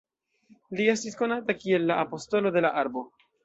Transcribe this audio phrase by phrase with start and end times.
[0.79, 3.09] Li estis konata kiel "la apostolo de la arbo".